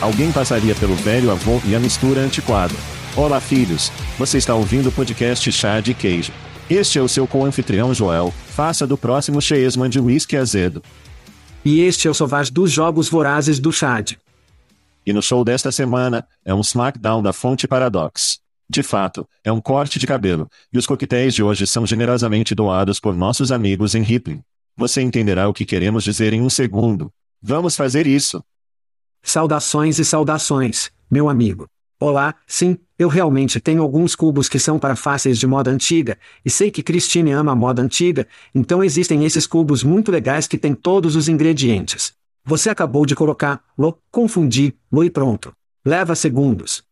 [0.00, 2.72] Alguém passaria pelo velho avô e a mistura antiquada.
[3.14, 3.92] Olá, filhos.
[4.18, 6.32] Você está ouvindo o podcast Chá de Queijo.
[6.70, 8.32] Este é o seu co-anfitrião Joel.
[8.46, 10.82] Faça do próximo Cheesman de whisky azedo.
[11.62, 14.12] E este é o Sauvage dos Jogos Vorazes do Chad.
[15.04, 18.38] E no show desta semana, é um SmackDown da Fonte Paradox.
[18.70, 22.98] De fato, é um corte de cabelo, e os coquetéis de hoje são generosamente doados
[22.98, 24.40] por nossos amigos em Ripley.
[24.76, 27.12] Você entenderá o que queremos dizer em um segundo.
[27.42, 28.42] Vamos fazer isso.
[29.22, 31.68] Saudações e saudações, meu amigo.
[32.00, 36.48] Olá, sim, eu realmente tenho alguns cubos que são para fáceis de moda antiga, e
[36.48, 40.74] sei que Christine ama a moda antiga, então existem esses cubos muito legais que têm
[40.74, 42.14] todos os ingredientes.
[42.44, 45.52] Você acabou de colocar, lo, confundi, lo e pronto.
[45.84, 46.82] Leva segundos.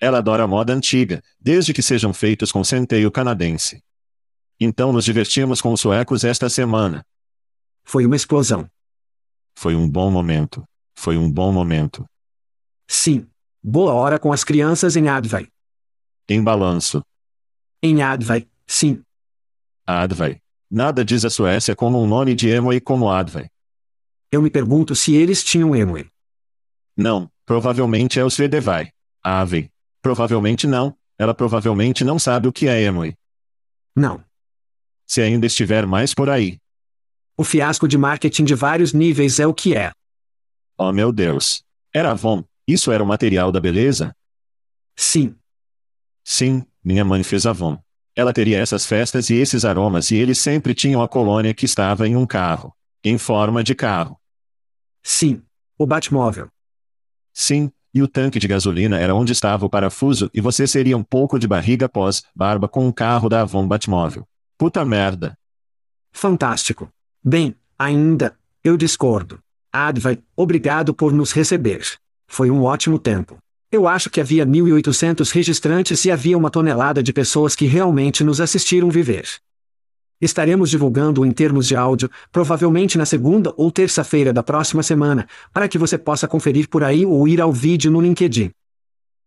[0.00, 3.80] Ela adora a moda antiga, desde que sejam feitos com centeio canadense.
[4.58, 7.04] Então nos divertimos com os suecos esta semana.
[7.84, 8.68] Foi uma explosão.
[9.54, 10.64] Foi um bom momento.
[10.94, 12.04] Foi um bom momento.
[12.88, 13.26] Sim.
[13.62, 15.48] Boa hora com as crianças em Advai.
[16.28, 17.02] Em balanço.
[17.82, 19.02] Em Advai, sim.
[19.86, 20.40] Advai.
[20.70, 23.48] Nada diz a Suécia como um nome de Emoi como Advai.
[24.30, 26.08] Eu me pergunto se eles tinham Emoi.
[26.96, 28.90] Não, provavelmente é o Svedevai.
[29.22, 29.70] Ave.
[30.02, 33.14] Provavelmente não, ela provavelmente não sabe o que é Emoi.
[33.94, 34.24] Não.
[35.06, 36.58] Se ainda estiver mais por aí.
[37.36, 39.92] O fiasco de marketing de vários níveis é o que é.
[40.76, 41.64] Oh meu Deus.
[41.92, 42.44] Era Avon.
[42.66, 44.14] Isso era o material da beleza?
[44.96, 45.36] Sim.
[46.24, 47.78] Sim, minha mãe fez Avon.
[48.16, 52.08] Ela teria essas festas e esses aromas e eles sempre tinham a colônia que estava
[52.08, 52.74] em um carro.
[53.04, 54.18] Em forma de carro.
[55.02, 55.42] Sim.
[55.76, 56.48] O Batmóvel.
[57.32, 61.02] Sim, e o tanque de gasolina era onde estava o parafuso e você seria um
[61.02, 64.26] pouco de barriga pós barba com um carro da Avon Batmóvel.
[64.56, 65.36] Puta merda.
[66.12, 66.88] Fantástico.
[67.22, 69.43] Bem, ainda, eu discordo.
[69.76, 71.84] Advai, obrigado por nos receber.
[72.28, 73.38] Foi um ótimo tempo.
[73.72, 78.40] Eu acho que havia 1.800 registrantes e havia uma tonelada de pessoas que realmente nos
[78.40, 79.26] assistiram viver.
[80.20, 85.66] Estaremos divulgando em termos de áudio, provavelmente na segunda ou terça-feira da próxima semana, para
[85.66, 88.52] que você possa conferir por aí ou ir ao vídeo no LinkedIn.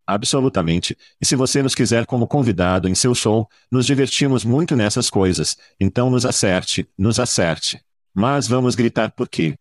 [0.08, 0.98] Absolutamente.
[1.20, 5.58] E se você nos quiser como convidado em seu show, nos divertimos muito nessas coisas,
[5.78, 7.82] então nos acerte, nos acerte.
[8.16, 9.58] Mas vamos gritar por quê?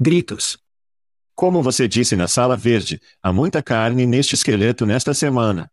[0.00, 0.56] Gritos.
[1.34, 5.68] Como você disse na sala verde, há muita carne neste esqueleto nesta semana.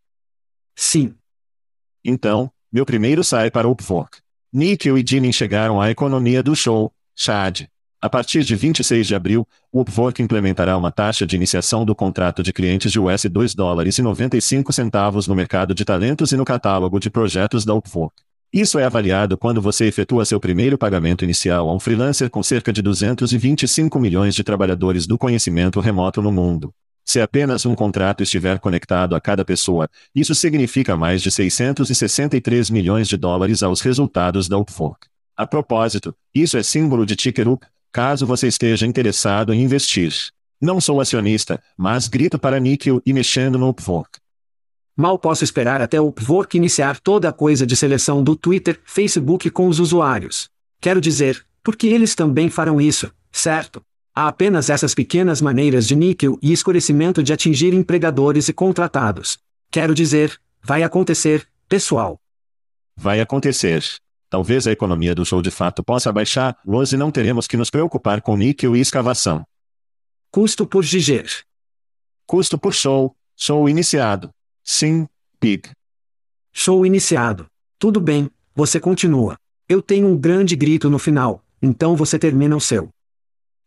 [0.75, 1.13] Sim.
[2.03, 4.17] Então, meu primeiro sai para o Upwork.
[4.51, 7.67] Níquel e Jimmy chegaram à economia do show, Chad.
[8.01, 12.41] A partir de 26 de abril, o Upwork implementará uma taxa de iniciação do contrato
[12.41, 16.45] de clientes de US 2 dólares e 95 centavos no mercado de talentos e no
[16.45, 18.24] catálogo de projetos da Upwork.
[18.55, 22.71] Isso é avaliado quando você efetua seu primeiro pagamento inicial a um freelancer com cerca
[22.71, 26.73] de 225 milhões de trabalhadores do conhecimento remoto no mundo.
[27.03, 33.09] Se apenas um contrato estiver conectado a cada pessoa, isso significa mais de 663 milhões
[33.09, 35.05] de dólares aos resultados da Upwork.
[35.35, 40.13] A propósito, isso é símbolo de Ticker Up, caso você esteja interessado em investir.
[40.61, 44.17] Não sou acionista, mas grito para níquel e mexendo no Upwork.
[44.97, 49.49] Mal posso esperar até o Upwork iniciar toda a coisa de seleção do Twitter, Facebook
[49.49, 50.49] com os usuários.
[50.79, 53.81] Quero dizer, porque eles também farão isso, certo?
[54.15, 59.37] Há apenas essas pequenas maneiras de níquel e escurecimento de atingir empregadores e contratados.
[59.69, 62.17] Quero dizer, vai acontecer, pessoal.
[62.95, 63.83] Vai acontecer.
[64.29, 68.21] Talvez a economia do show de fato possa baixar, hoje não teremos que nos preocupar
[68.21, 69.43] com níquel e escavação.
[70.31, 71.29] Custo por giger.
[72.25, 74.29] Custo por show, show iniciado.
[74.65, 75.07] Sim,
[75.39, 75.69] Pig.
[76.51, 77.45] Show iniciado.
[77.77, 79.37] Tudo bem, você continua.
[79.69, 82.89] Eu tenho um grande grito no final, então você termina o seu.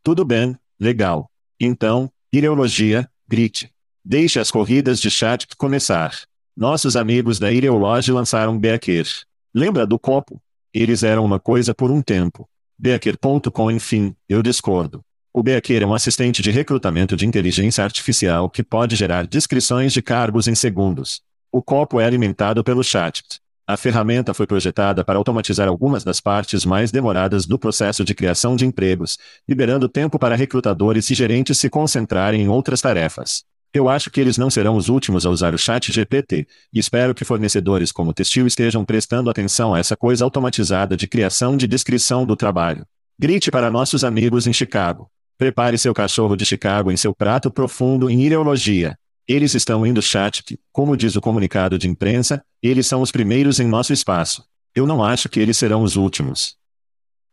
[0.03, 1.31] Tudo bem, legal.
[1.61, 3.71] Então, ideologia, grite.
[4.05, 6.21] Deixe as corridas de chat começar.
[6.56, 9.06] Nossos amigos da Ideologia lançaram Becker.
[9.55, 10.43] Lembra do copo?
[10.75, 12.49] Eles eram uma coisa por um tempo.
[12.77, 15.05] Becker.com Enfim, eu discordo.
[15.33, 20.01] O Becker é um assistente de recrutamento de inteligência artificial que pode gerar descrições de
[20.01, 21.21] cargos em segundos.
[21.53, 23.23] O copo é alimentado pelo chat.
[23.67, 28.57] A ferramenta foi projetada para automatizar algumas das partes mais demoradas do processo de criação
[28.57, 33.45] de empregos, liberando tempo para recrutadores e gerentes se concentrarem em outras tarefas.
[33.73, 37.15] Eu acho que eles não serão os últimos a usar o chat GPT, e espero
[37.15, 42.25] que fornecedores como Testil estejam prestando atenção a essa coisa automatizada de criação de descrição
[42.25, 42.87] do trabalho.
[43.19, 45.11] Grite para nossos amigos em Chicago.
[45.38, 48.99] Prepare seu cachorro de Chicago em seu prato profundo em ideologia.
[49.26, 53.69] Eles estão indo chat, como diz o comunicado de imprensa, eles são os primeiros em
[53.69, 54.44] nosso espaço.
[54.75, 56.56] Eu não acho que eles serão os últimos.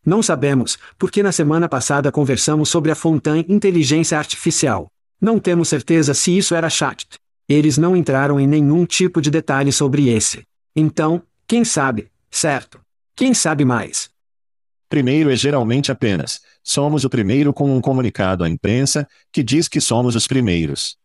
[0.06, 4.88] Não sabemos, porque na semana passada conversamos sobre a Fontaine Inteligência Artificial.
[5.20, 7.08] Não temos certeza se isso era chat.
[7.50, 10.44] Eles não entraram em nenhum tipo de detalhe sobre esse.
[10.76, 12.80] Então, quem sabe, certo?
[13.16, 14.12] Quem sabe mais?
[14.88, 19.80] Primeiro é geralmente apenas: somos o primeiro com um comunicado à imprensa, que diz que
[19.80, 20.98] somos os primeiros.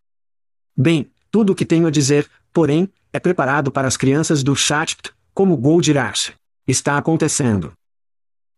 [0.74, 4.96] Bem, tudo o que tenho a dizer, porém, é preparado para as crianças do chat,
[5.34, 6.32] como Gold Rush.
[6.66, 7.74] Está acontecendo.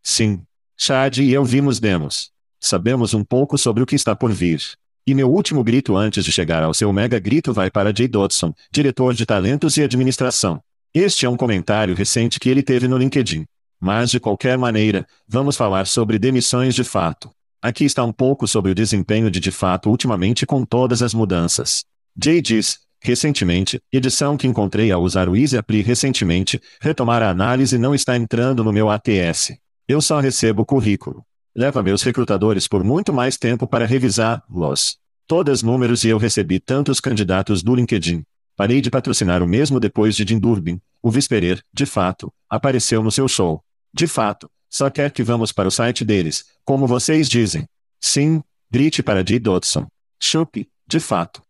[0.01, 0.41] Sim.
[0.77, 2.31] Chad e eu vimos demos.
[2.59, 4.61] Sabemos um pouco sobre o que está por vir.
[5.05, 8.53] E meu último grito antes de chegar ao seu mega grito vai para Jay Dodson,
[8.71, 10.61] diretor de talentos e administração.
[10.93, 13.45] Este é um comentário recente que ele teve no LinkedIn.
[13.85, 17.29] Mas de qualquer maneira, vamos falar sobre demissões de fato.
[17.61, 21.83] Aqui está um pouco sobre o desempenho de de fato ultimamente com todas as mudanças.
[22.17, 27.77] Jay diz, recentemente, edição que encontrei ao usar o Easy Apply recentemente, retomar a análise
[27.77, 29.51] não está entrando no meu ATS.
[29.85, 31.21] Eu só recebo currículo.
[31.53, 34.97] Leva meus recrutadores por muito mais tempo para revisar-los.
[35.27, 38.23] Todas números e eu recebi tantos candidatos do LinkedIn.
[38.55, 40.79] Parei de patrocinar o mesmo depois de Jim Durbin.
[41.01, 43.61] O Visperer, de fato, apareceu no seu show.
[43.93, 47.65] De fato, só quer que vamos para o site deles, como vocês dizem.
[48.01, 48.41] Sim,
[48.71, 49.39] grite para J.
[49.39, 49.85] Dodson.
[50.19, 51.43] Chup, de fato.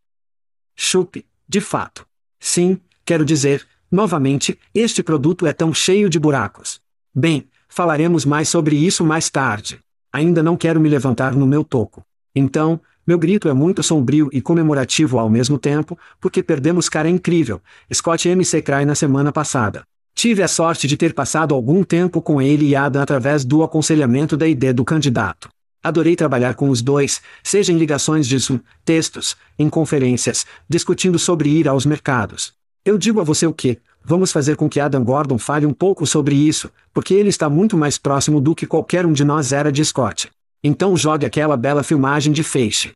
[0.76, 2.06] Chup, de fato.
[2.40, 6.82] Sim, quero dizer, novamente, este produto é tão cheio de buracos.
[7.16, 9.80] Bem, falaremos mais sobre isso mais tarde.
[10.12, 12.04] Ainda não quero me levantar no meu toco.
[12.36, 17.62] Então, meu grito é muito sombrio e comemorativo ao mesmo tempo, porque perdemos cara incrível,
[17.94, 18.44] Scott M.
[18.44, 19.86] Cry na semana passada.
[20.24, 24.38] Tive a sorte de ter passado algum tempo com ele e Adam através do aconselhamento
[24.38, 25.50] da ideia do candidato.
[25.84, 31.50] Adorei trabalhar com os dois, seja em ligações de Zoom, textos, em conferências, discutindo sobre
[31.50, 32.54] ir aos mercados.
[32.86, 36.08] Eu digo a você o que, Vamos fazer com que Adam Gordon fale um pouco
[36.08, 39.74] sobre isso, porque ele está muito mais próximo do que qualquer um de nós era
[39.74, 40.32] de Scott.
[40.64, 42.94] Então jogue aquela bela filmagem de feixe.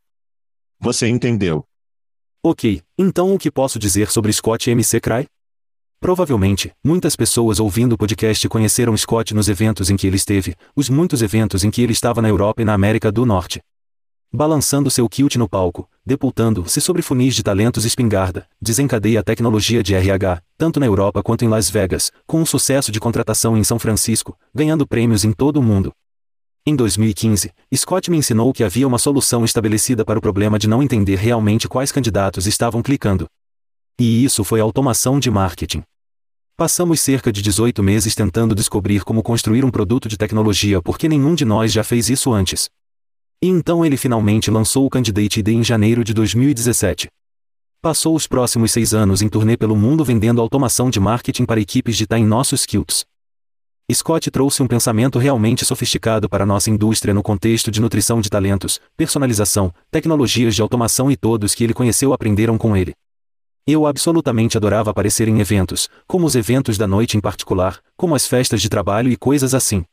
[0.79, 1.65] Você entendeu.
[2.41, 5.27] Ok, então o que posso dizer sobre Scott MC Cry?
[5.99, 10.89] Provavelmente, muitas pessoas ouvindo o podcast conheceram Scott nos eventos em que ele esteve, os
[10.89, 13.61] muitos eventos em que ele estava na Europa e na América do Norte
[14.31, 19.95] balançando seu kilt no palco, depultando-se sobre funis de talentos espingarda, desencadeia a tecnologia de
[19.95, 23.79] RH, tanto na Europa quanto em Las Vegas, com um sucesso de contratação em São
[23.79, 25.91] Francisco, ganhando prêmios em todo o mundo.
[26.65, 30.83] Em 2015, Scott me ensinou que havia uma solução estabelecida para o problema de não
[30.83, 33.27] entender realmente quais candidatos estavam clicando.
[33.99, 35.81] E isso foi automação de marketing.
[36.55, 41.33] Passamos cerca de 18 meses tentando descobrir como construir um produto de tecnologia porque nenhum
[41.33, 42.69] de nós já fez isso antes.
[43.41, 47.07] E então ele finalmente lançou o Candidate ID em janeiro de 2017.
[47.81, 51.97] Passou os próximos seis anos em turnê pelo mundo vendendo automação de marketing para equipes
[51.97, 53.03] de TI em nossos skills.
[53.91, 58.79] Scott trouxe um pensamento realmente sofisticado para nossa indústria no contexto de nutrição de talentos,
[58.95, 62.93] personalização, tecnologias de automação e todos que ele conheceu aprenderam com ele.
[63.69, 68.25] Eu absolutamente adorava aparecer em eventos, como os eventos da noite em particular, como as
[68.25, 69.83] festas de trabalho e coisas assim.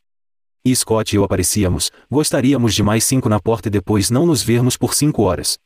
[0.65, 4.45] E Scott e eu aparecíamos, gostaríamos de mais cinco na porta e depois não nos
[4.45, 5.59] vermos por cinco horas.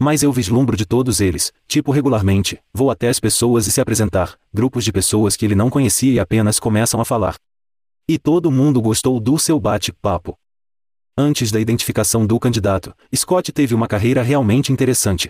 [0.00, 4.38] Mas eu vislumbro de todos eles, tipo regularmente, vou até as pessoas e se apresentar,
[4.54, 7.34] grupos de pessoas que ele não conhecia e apenas começam a falar.
[8.08, 10.38] E todo mundo gostou do seu bate-papo.
[11.18, 15.28] Antes da identificação do candidato, Scott teve uma carreira realmente interessante.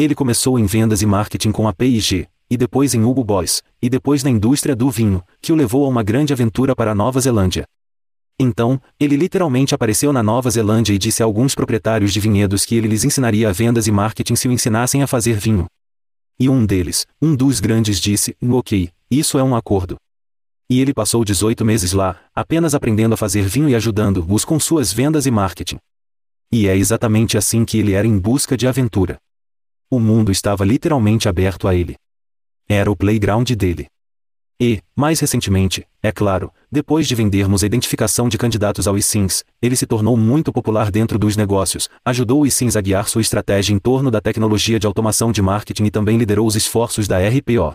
[0.00, 3.90] Ele começou em vendas e marketing com a P&G, e depois em Hugo Boss, e
[3.90, 7.20] depois na indústria do vinho, que o levou a uma grande aventura para a Nova
[7.20, 7.64] Zelândia.
[8.38, 12.76] Então, ele literalmente apareceu na Nova Zelândia e disse a alguns proprietários de vinhedos que
[12.76, 15.66] ele lhes ensinaria vendas e marketing se o ensinassem a fazer vinho.
[16.38, 19.96] E um deles, um dos grandes, disse: Ok, isso é um acordo.
[20.70, 24.92] E ele passou 18 meses lá, apenas aprendendo a fazer vinho e ajudando-os com suas
[24.92, 25.78] vendas e marketing.
[26.52, 29.18] E é exatamente assim que ele era em busca de aventura.
[29.90, 31.96] O mundo estava literalmente aberto a ele.
[32.68, 33.86] Era o playground dele.
[34.60, 39.76] E, mais recentemente, é claro, depois de vendermos a identificação de candidatos ao eSIMS, ele
[39.76, 43.78] se tornou muito popular dentro dos negócios, ajudou o eSIMS a guiar sua estratégia em
[43.78, 47.72] torno da tecnologia de automação de marketing e também liderou os esforços da RPO.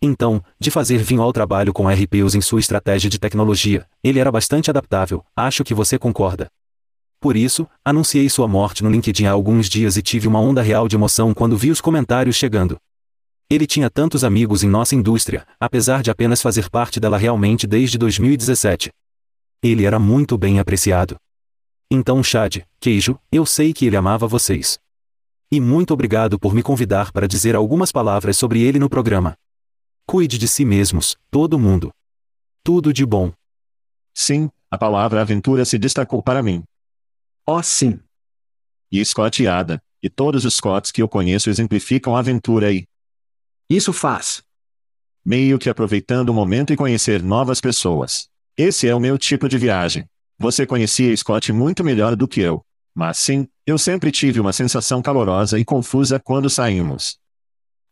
[0.00, 4.30] Então, de fazer vinho ao trabalho com RPOs em sua estratégia de tecnologia, ele era
[4.30, 6.46] bastante adaptável, acho que você concorda.
[7.22, 10.88] Por isso, anunciei sua morte no LinkedIn há alguns dias e tive uma onda real
[10.88, 12.76] de emoção quando vi os comentários chegando.
[13.48, 17.96] Ele tinha tantos amigos em nossa indústria, apesar de apenas fazer parte dela realmente desde
[17.96, 18.90] 2017.
[19.62, 21.14] Ele era muito bem apreciado.
[21.88, 24.80] Então, Chad, queijo, eu sei que ele amava vocês.
[25.48, 29.36] E muito obrigado por me convidar para dizer algumas palavras sobre ele no programa.
[30.08, 31.92] Cuide de si mesmos, todo mundo.
[32.64, 33.32] Tudo de bom.
[34.12, 36.64] Sim, a palavra aventura se destacou para mim.
[37.46, 37.98] Oh, sim.
[38.90, 42.86] E Scott e Ada, e todos os Scotts que eu conheço exemplificam a aventura aí.
[43.68, 44.42] Isso faz.
[45.24, 48.28] Meio que aproveitando o momento e conhecer novas pessoas.
[48.56, 50.04] Esse é o meu tipo de viagem.
[50.38, 52.64] Você conhecia Scott muito melhor do que eu.
[52.94, 57.18] Mas sim, eu sempre tive uma sensação calorosa e confusa quando saímos.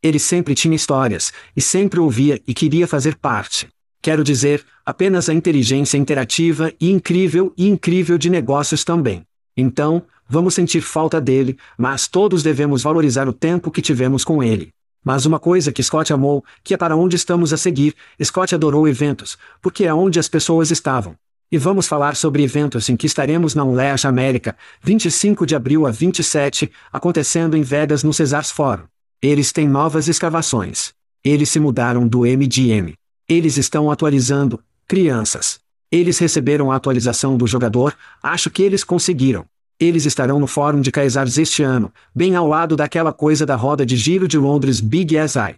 [0.02, 3.68] Ele sempre tinha histórias, e sempre ouvia e queria fazer parte.
[4.02, 9.24] Quero dizer, apenas a inteligência interativa e incrível e incrível de negócios também.
[9.56, 14.70] Então, vamos sentir falta dele, mas todos devemos valorizar o tempo que tivemos com ele.
[15.04, 18.86] Mas uma coisa que Scott amou, que é para onde estamos a seguir, Scott adorou
[18.86, 21.14] eventos, porque é onde as pessoas estavam.
[21.50, 25.90] E vamos falar sobre eventos em que estaremos na Unleash América, 25 de abril a
[25.90, 28.84] 27, acontecendo em Vegas no Cesars Forum.
[29.20, 30.92] Eles têm novas escavações.
[31.24, 32.94] Eles se mudaram do MDM.
[33.28, 35.58] Eles estão atualizando, crianças.
[35.90, 39.44] Eles receberam a atualização do jogador, acho que eles conseguiram.
[39.78, 43.84] Eles estarão no Fórum de Kaysars este ano, bem ao lado daquela coisa da roda
[43.84, 45.56] de giro de Londres Big SI.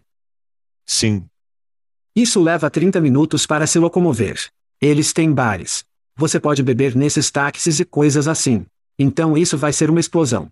[0.86, 1.24] Sim.
[2.14, 4.50] Isso leva 30 minutos para se locomover.
[4.80, 5.84] Eles têm bares.
[6.16, 8.64] Você pode beber nesses táxis e coisas assim.
[8.98, 10.48] Então isso vai ser uma explosão.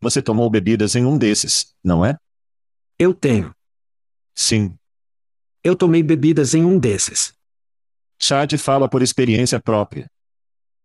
[0.00, 2.16] Você tomou bebidas em um desses, não é?
[2.98, 3.54] Eu tenho.
[4.34, 4.74] Sim.
[5.64, 7.35] Eu tomei bebidas em um desses.
[8.18, 10.06] Chad fala por experiência própria.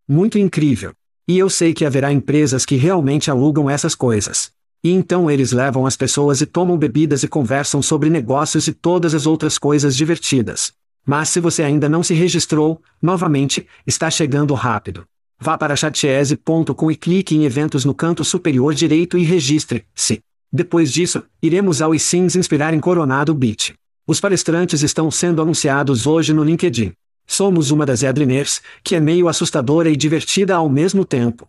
[0.08, 0.94] Muito incrível.
[1.28, 4.52] E eu sei que haverá empresas que realmente alugam essas coisas.
[4.84, 9.14] E então eles levam as pessoas e tomam bebidas e conversam sobre negócios e todas
[9.14, 10.74] as outras coisas divertidas.
[11.06, 15.06] Mas se você ainda não se registrou, novamente, está chegando rápido.
[15.40, 20.20] Vá para chatese.com e clique em eventos no canto superior direito e registre-se.
[20.52, 23.74] Depois disso, iremos ao ISINS inspirar em Coronado Beach.
[24.06, 26.92] Os palestrantes estão sendo anunciados hoje no LinkedIn.
[27.32, 31.48] Somos uma das Edriners, que é meio assustadora e divertida ao mesmo tempo.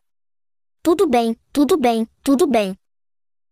[0.81, 2.79] Tudo bem, tudo bem, tudo bem.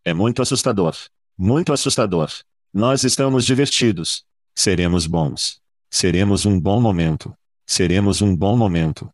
[0.05, 0.95] É muito assustador.
[1.37, 2.31] Muito assustador.
[2.73, 4.25] Nós estamos divertidos.
[4.55, 5.61] Seremos bons.
[5.91, 7.35] Seremos um bom momento.
[7.67, 9.11] Seremos um bom momento.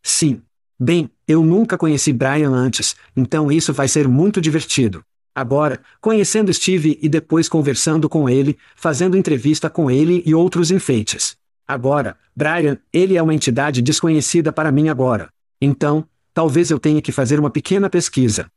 [0.00, 0.40] Sim.
[0.78, 5.02] Bem, eu nunca conheci Brian antes, então isso vai ser muito divertido.
[5.34, 11.36] Agora, conhecendo Steve e depois conversando com ele, fazendo entrevista com ele e outros enfeites.
[11.68, 15.28] Agora, Brian, ele é uma entidade desconhecida para mim agora.
[15.60, 18.50] Então, talvez eu tenha que fazer uma pequena pesquisa.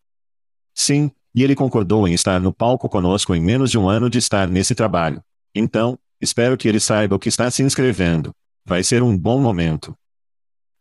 [0.73, 4.17] Sim, e ele concordou em estar no palco conosco em menos de um ano de
[4.17, 5.21] estar nesse trabalho.
[5.53, 8.33] Então, espero que ele saiba o que está se inscrevendo.
[8.65, 9.93] Vai ser um bom momento.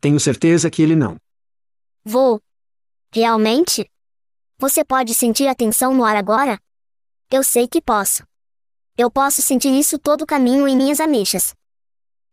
[0.00, 1.16] Tenho certeza que ele não.
[2.04, 2.40] Vou,
[3.12, 3.90] Realmente?
[4.56, 6.60] Você pode sentir a tensão no ar agora?
[7.28, 8.22] Eu sei que posso.
[8.96, 11.52] Eu posso sentir isso todo o caminho em minhas ameixas.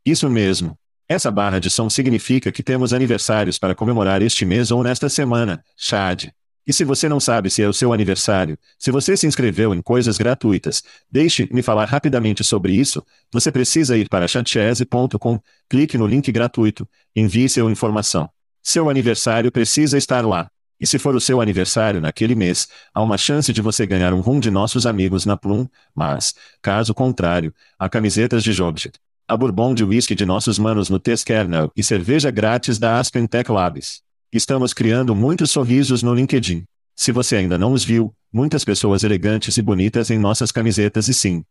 [0.08, 0.80] Isso mesmo.
[1.06, 5.62] Essa barra de som significa que temos aniversários para comemorar este mês ou nesta semana,
[5.76, 6.30] Chad.
[6.66, 9.82] E se você não sabe se é o seu aniversário, se você se inscreveu em
[9.82, 13.06] coisas gratuitas, deixe-me falar rapidamente sobre isso.
[13.34, 18.30] Você precisa ir para chatchese.com, clique no link gratuito, envie sua informação.
[18.64, 20.50] Seu aniversário precisa estar lá.
[20.80, 24.22] E se for o seu aniversário naquele mês, há uma chance de você ganhar um
[24.22, 29.74] rum de nossos amigos na Plum, mas, caso contrário, há camisetas de Jobjet, a bourbon
[29.74, 34.02] de whisky de nossos manos no Test Kernel e cerveja grátis da Aspen Tech Labs.
[34.32, 36.64] Estamos criando muitos sorrisos no LinkedIn.
[36.96, 41.14] Se você ainda não os viu, muitas pessoas elegantes e bonitas em nossas camisetas e
[41.14, 41.44] sim.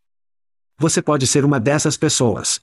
[0.78, 2.60] Você pode ser uma dessas pessoas.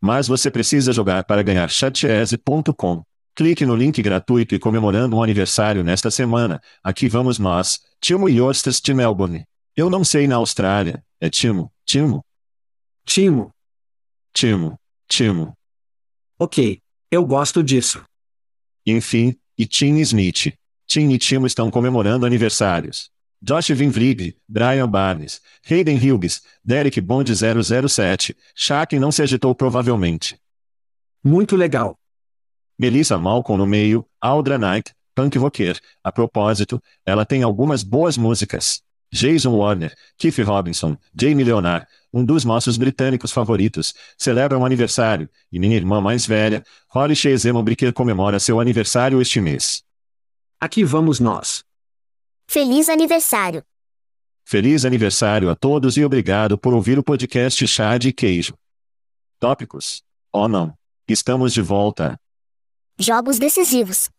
[0.00, 3.04] Mas você precisa jogar para ganhar chatese.com.
[3.36, 6.60] Clique no link gratuito e comemorando um aniversário nesta semana.
[6.82, 9.44] Aqui vamos nós, Timo Yostas de Melbourne.
[9.76, 11.02] Eu não sei na Austrália.
[11.20, 12.24] É Timo, Timo,
[13.06, 13.53] Timo.
[14.34, 14.76] Timo,
[15.06, 15.56] Timo.
[16.36, 16.82] Ok.
[17.08, 18.04] Eu gosto disso.
[18.84, 20.52] Enfim, e Tim Smith.
[20.88, 23.10] Tim e Timo estão comemorando aniversários.
[23.40, 30.36] Josh Vinvrig, Brian Barnes, Hayden Hughes, Derek Bond 007, Shaq não se agitou provavelmente.
[31.22, 31.96] Muito legal.
[32.76, 35.78] Melissa Malcolm no meio, Aldra Knight, punk rocker.
[36.02, 38.82] A propósito, ela tem algumas boas músicas.
[39.14, 45.60] Jason Warner, Keith Robinson, Jamie Leonard, um dos nossos britânicos favoritos, celebra um aniversário, e
[45.60, 49.84] minha irmã mais velha, Holly Shezemon-Bricker comemora seu aniversário este mês.
[50.60, 51.62] Aqui vamos nós.
[52.48, 53.64] Feliz aniversário!
[54.44, 58.58] Feliz aniversário a todos e obrigado por ouvir o podcast Chá de Queijo.
[59.38, 60.02] Tópicos?
[60.32, 60.76] Oh não.
[61.06, 62.18] Estamos de volta.
[62.98, 64.10] Jogos decisivos.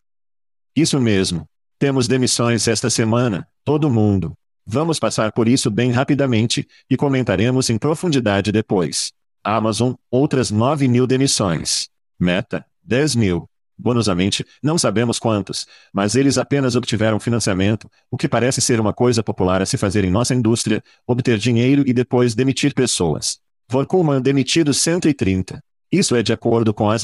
[0.73, 1.45] Isso mesmo.
[1.77, 4.35] Temos demissões esta semana, todo mundo.
[4.67, 9.11] Vamos passar por isso bem rapidamente, e comentaremos em profundidade depois.
[9.43, 11.87] Amazon, outras 9 mil demissões.
[12.19, 13.49] Meta, 10 mil.
[13.77, 19.21] Bonusamente, não sabemos quantos, mas eles apenas obtiveram financiamento, o que parece ser uma coisa
[19.21, 23.37] popular a se fazer em nossa indústria, obter dinheiro e depois demitir pessoas.
[23.69, 25.61] Vorkuman demitido 130.
[25.91, 27.03] Isso é de acordo com as.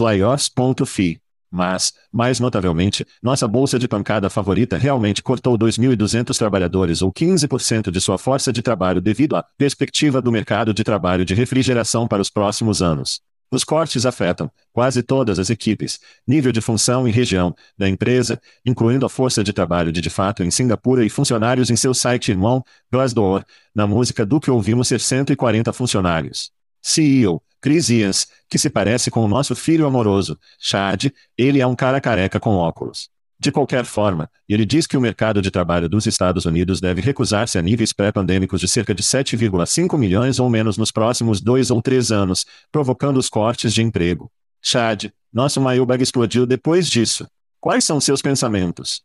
[1.51, 7.99] Mas, mais notavelmente, nossa bolsa de pancada favorita realmente cortou 2.200 trabalhadores ou 15% de
[7.99, 12.29] sua força de trabalho devido à perspectiva do mercado de trabalho de refrigeração para os
[12.29, 13.19] próximos anos.
[13.53, 19.05] Os cortes afetam quase todas as equipes, nível de função e região da empresa, incluindo
[19.05, 22.63] a força de trabalho de de fato em Singapura e funcionários em seu site irmão,
[22.89, 23.43] Glassdoor,
[23.75, 26.49] na música do que ouvimos ser 140 funcionários.
[26.81, 31.75] CEO, Chris Ians, que se parece com o nosso filho amoroso, Chad, ele é um
[31.75, 33.09] cara careca com óculos.
[33.39, 37.57] De qualquer forma, ele diz que o mercado de trabalho dos Estados Unidos deve recusar-se
[37.57, 42.11] a níveis pré-pandêmicos de cerca de 7,5 milhões ou menos nos próximos dois ou três
[42.11, 44.31] anos, provocando os cortes de emprego.
[44.61, 47.27] Chad, nosso mailbag explodiu depois disso.
[47.59, 49.01] Quais são seus pensamentos?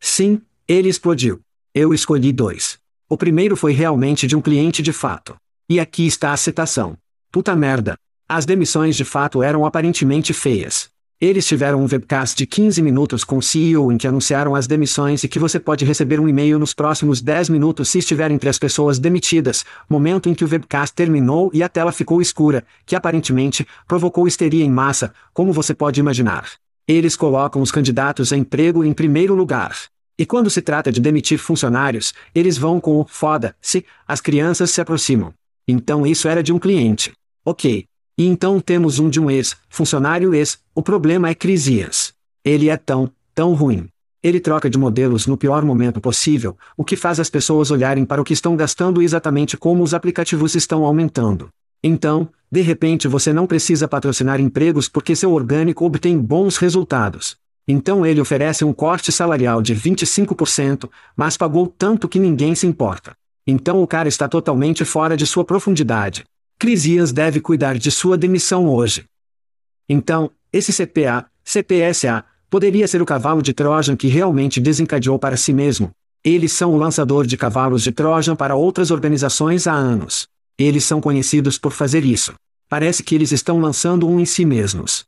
[0.00, 1.40] Sim, ele explodiu.
[1.74, 2.78] Eu escolhi dois.
[3.08, 5.36] O primeiro foi realmente de um cliente de fato.
[5.68, 6.96] E aqui está a citação.
[7.30, 7.94] Puta merda.
[8.26, 10.88] As demissões de fato eram aparentemente feias.
[11.20, 15.22] Eles tiveram um webcast de 15 minutos com o CEO em que anunciaram as demissões
[15.22, 18.58] e que você pode receber um e-mail nos próximos 10 minutos se estiver entre as
[18.58, 23.66] pessoas demitidas, momento em que o webcast terminou e a tela ficou escura, que aparentemente
[23.86, 26.48] provocou histeria em massa, como você pode imaginar.
[26.86, 29.76] Eles colocam os candidatos a emprego em primeiro lugar.
[30.18, 34.80] E quando se trata de demitir funcionários, eles vão com o foda-se, as crianças se
[34.80, 35.34] aproximam.
[35.68, 37.12] Então isso era de um cliente.
[37.50, 37.86] Ok.
[38.18, 42.12] E então temos um de um ex, funcionário ex, o problema é Crisias.
[42.44, 43.88] Ele é tão, tão ruim.
[44.22, 48.20] Ele troca de modelos no pior momento possível, o que faz as pessoas olharem para
[48.20, 51.48] o que estão gastando exatamente como os aplicativos estão aumentando.
[51.82, 57.38] Então, de repente você não precisa patrocinar empregos porque seu orgânico obtém bons resultados.
[57.66, 63.16] Então ele oferece um corte salarial de 25%, mas pagou tanto que ninguém se importa.
[63.46, 66.26] Então o cara está totalmente fora de sua profundidade.
[66.58, 69.04] Crisias deve cuidar de sua demissão hoje.
[69.88, 75.52] Então, esse CPA, CPSA, poderia ser o cavalo de Trojan que realmente desencadeou para si
[75.52, 75.92] mesmo.
[76.24, 80.26] Eles são o lançador de cavalos de Trojan para outras organizações há anos.
[80.58, 82.34] Eles são conhecidos por fazer isso.
[82.68, 85.06] Parece que eles estão lançando um em si mesmos.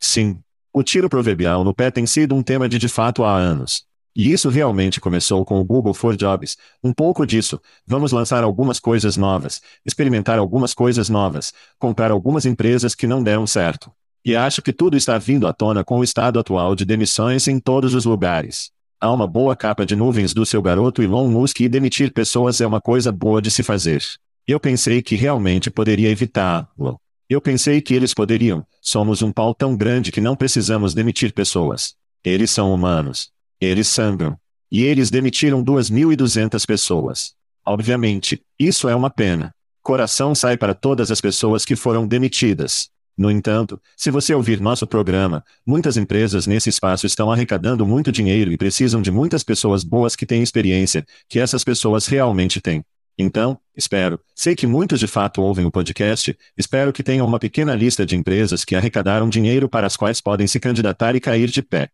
[0.00, 0.40] Sim.
[0.72, 3.84] O tiro proverbial no pé tem sido um tema de de fato há anos.
[4.16, 6.56] E isso realmente começou com o Google for Jobs.
[6.82, 7.60] Um pouco disso.
[7.84, 13.46] Vamos lançar algumas coisas novas, experimentar algumas coisas novas, comprar algumas empresas que não deram
[13.46, 13.90] certo.
[14.24, 17.58] E acho que tudo está vindo à tona com o estado atual de demissões em
[17.58, 18.70] todos os lugares.
[19.00, 22.66] Há uma boa capa de nuvens do seu garoto Elon Musk e demitir pessoas é
[22.66, 24.02] uma coisa boa de se fazer.
[24.46, 27.00] Eu pensei que realmente poderia evitá-lo.
[27.28, 28.64] Eu pensei que eles poderiam.
[28.80, 31.94] Somos um pau tão grande que não precisamos demitir pessoas.
[32.22, 33.33] Eles são humanos.
[33.64, 34.36] Eles sangram.
[34.70, 37.32] E eles demitiram 2.200 pessoas.
[37.64, 39.54] Obviamente, isso é uma pena.
[39.82, 42.88] Coração sai para todas as pessoas que foram demitidas.
[43.16, 48.50] No entanto, se você ouvir nosso programa, muitas empresas nesse espaço estão arrecadando muito dinheiro
[48.50, 52.84] e precisam de muitas pessoas boas que têm experiência, que essas pessoas realmente têm.
[53.16, 57.74] Então, espero, sei que muitos de fato ouvem o podcast, espero que tenham uma pequena
[57.74, 61.62] lista de empresas que arrecadaram dinheiro para as quais podem se candidatar e cair de
[61.62, 61.90] pé.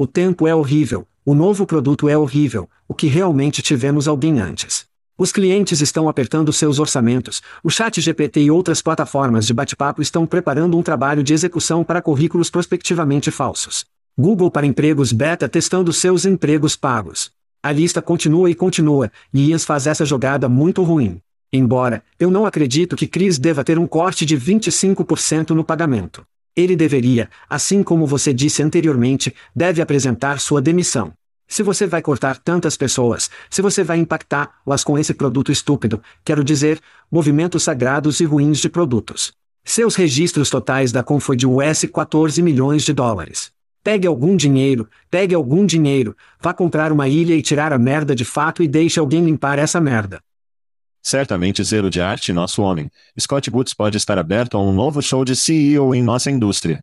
[0.00, 4.86] O tempo é horrível, o novo produto é horrível, o que realmente tivemos alguém antes.
[5.18, 10.24] Os clientes estão apertando seus orçamentos, o Chat GPT e outras plataformas de bate-papo estão
[10.24, 13.84] preparando um trabalho de execução para currículos prospectivamente falsos.
[14.18, 17.30] Google para empregos beta testando seus empregos pagos.
[17.62, 21.20] A lista continua e continua, e Ias faz essa jogada muito ruim.
[21.52, 26.24] Embora, eu não acredito que Chris deva ter um corte de 25% no pagamento.
[26.56, 31.12] Ele deveria, assim como você disse anteriormente, deve apresentar sua demissão.
[31.46, 36.44] Se você vai cortar tantas pessoas, se você vai impactá-las com esse produto estúpido, quero
[36.44, 39.32] dizer, movimentos sagrados e ruins de produtos.
[39.64, 43.50] Seus registros totais da Com foi de US 14 milhões de dólares.
[43.82, 48.24] Pegue algum dinheiro, pegue algum dinheiro, vá comprar uma ilha e tirar a merda de
[48.24, 50.20] fato e deixe alguém limpar essa merda.
[51.02, 52.90] Certamente zero de arte nosso homem.
[53.18, 56.82] Scott Boots pode estar aberto a um novo show de CEO em nossa indústria.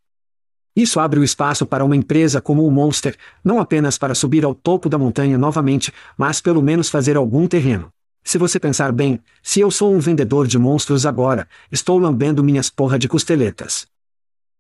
[0.76, 4.54] Isso abre o espaço para uma empresa como o Monster, não apenas para subir ao
[4.54, 7.92] topo da montanha novamente, mas pelo menos fazer algum terreno.
[8.24, 12.70] Se você pensar bem, se eu sou um vendedor de monstros agora, estou lambendo minhas
[12.70, 13.88] porra de costeletas.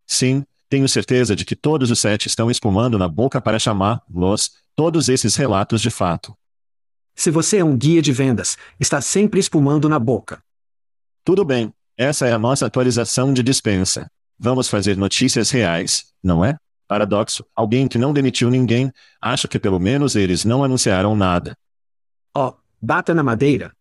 [0.07, 5.09] Sim, tenho certeza de que todos os sete estão espumando na boca para chamar-los, todos
[5.09, 6.33] esses relatos de fato.
[7.17, 10.39] Se você é um guia de vendas, está sempre espumando na boca.
[11.25, 14.07] Tudo bem, essa é a nossa atualização de dispensa.
[14.37, 16.55] Vamos fazer notícias reais, não é?
[16.87, 21.57] Paradoxo, alguém que não demitiu ninguém, acha que pelo menos eles não anunciaram nada.
[22.35, 23.73] Oh, bata na madeira.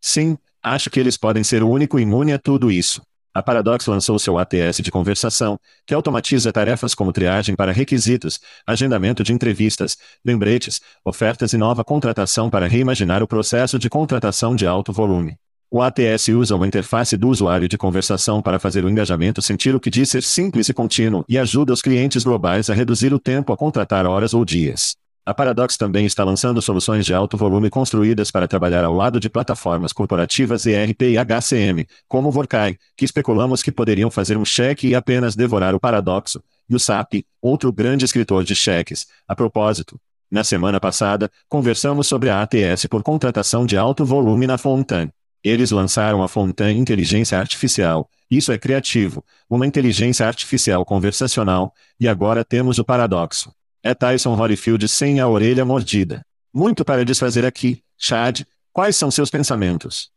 [0.00, 3.02] Sim, acho que eles podem ser o único imune a tudo isso.
[3.34, 9.24] A Paradox lançou seu ATS de conversação, que automatiza tarefas como triagem para requisitos, agendamento
[9.24, 14.92] de entrevistas, lembretes, ofertas e nova contratação para reimaginar o processo de contratação de alto
[14.92, 15.36] volume.
[15.70, 19.80] O ATS usa uma interface do usuário de conversação para fazer o engajamento sentir o
[19.80, 23.50] que diz ser simples e contínuo e ajuda os clientes globais a reduzir o tempo
[23.50, 24.94] a contratar horas ou dias.
[25.24, 29.30] A Paradox também está lançando soluções de alto volume construídas para trabalhar ao lado de
[29.30, 34.88] plataformas corporativas ERP e HCM, como o Vorkai, que especulamos que poderiam fazer um cheque
[34.88, 39.06] e apenas devorar o paradoxo, e o SAP, outro grande escritor de cheques.
[39.28, 39.96] A propósito,
[40.28, 45.12] na semana passada, conversamos sobre a ATS por contratação de alto volume na Fontaine.
[45.44, 48.10] Eles lançaram a Fontaine Inteligência Artificial.
[48.28, 53.52] Isso é criativo, uma inteligência artificial conversacional, e agora temos o paradoxo.
[53.84, 56.24] É Tyson Holyfield sem a orelha mordida.
[56.54, 58.42] Muito para desfazer aqui, Chad.
[58.72, 60.08] Quais são seus pensamentos?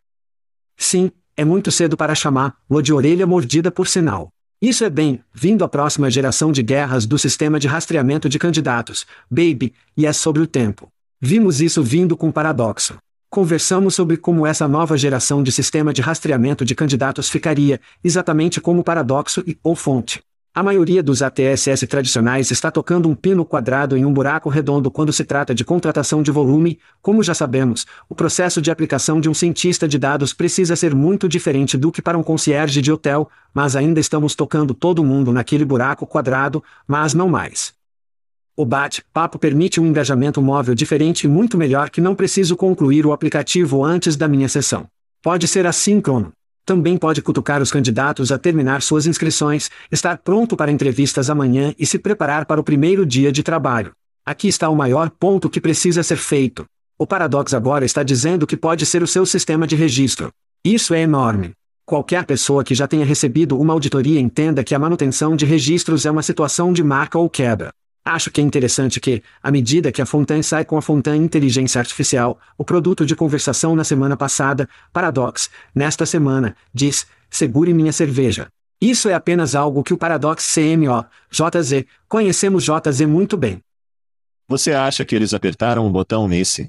[0.77, 4.29] Sim, é muito cedo para chamar-o de orelha mordida por sinal.
[4.61, 9.03] Isso é bem, vindo a próxima geração de guerras do sistema de rastreamento de candidatos,
[9.29, 10.87] baby, e é sobre o tempo.
[11.19, 12.97] Vimos isso vindo com paradoxo.
[13.31, 18.83] Conversamos sobre como essa nova geração de sistema de rastreamento de candidatos ficaria, exatamente como
[18.83, 20.21] paradoxo e ou fonte.
[20.55, 25.11] A maioria dos ATSS tradicionais está tocando um pino quadrado em um buraco redondo quando
[25.11, 26.79] se trata de contratação de volume.
[27.01, 31.27] Como já sabemos, o processo de aplicação de um cientista de dados precisa ser muito
[31.27, 35.65] diferente do que para um concierge de hotel, mas ainda estamos tocando todo mundo naquele
[35.65, 37.73] buraco quadrado, mas não mais.
[38.55, 43.11] O bate-papo permite um engajamento móvel diferente e muito melhor que não preciso concluir o
[43.11, 44.87] aplicativo antes da minha sessão.
[45.21, 46.31] Pode ser assíncrono.
[46.65, 51.85] Também pode cutucar os candidatos a terminar suas inscrições, estar pronto para entrevistas amanhã e
[51.85, 53.91] se preparar para o primeiro dia de trabalho.
[54.25, 56.65] Aqui está o maior ponto que precisa ser feito.
[56.97, 60.31] O Paradox agora está dizendo que pode ser o seu sistema de registro.
[60.63, 61.51] Isso é enorme.
[61.85, 66.09] Qualquer pessoa que já tenha recebido uma auditoria entenda que a manutenção de registros é
[66.09, 67.69] uma situação de marca ou quebra.
[68.07, 71.79] Acho que é interessante que, à medida que a Fontaine sai com a Fontaine Inteligência
[71.79, 78.47] Artificial, o produto de conversação na semana passada, Paradox, nesta semana, diz: segure minha cerveja.
[78.79, 83.59] Isso é apenas algo que o Paradox CMO, JZ, conhecemos JZ muito bem.
[84.47, 86.67] Você acha que eles apertaram o botão nesse?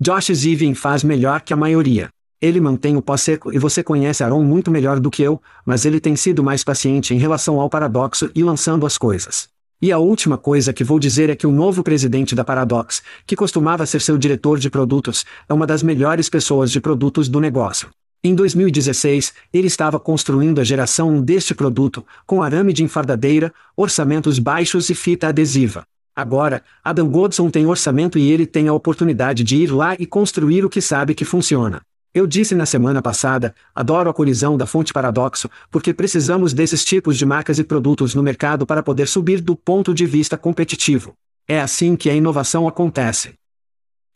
[0.00, 2.08] Josh Zivin faz melhor que a maioria.
[2.40, 5.84] Ele mantém o pó seco e você conhece Aaron muito melhor do que eu, mas
[5.84, 9.49] ele tem sido mais paciente em relação ao paradoxo e lançando as coisas.
[9.82, 13.34] E a última coisa que vou dizer é que o novo presidente da Paradox, que
[13.34, 17.88] costumava ser seu diretor de produtos, é uma das melhores pessoas de produtos do negócio.
[18.22, 24.38] Em 2016, ele estava construindo a geração 1 deste produto, com arame de enfardadeira, orçamentos
[24.38, 25.84] baixos e fita adesiva.
[26.14, 30.62] Agora, Adam Godson tem orçamento e ele tem a oportunidade de ir lá e construir
[30.62, 31.80] o que sabe que funciona.
[32.12, 37.16] Eu disse na semana passada, adoro a colisão da fonte paradoxo, porque precisamos desses tipos
[37.16, 41.14] de marcas e produtos no mercado para poder subir do ponto de vista competitivo.
[41.46, 43.34] É assim que a inovação acontece.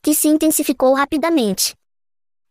[0.03, 1.77] Que se intensificou rapidamente.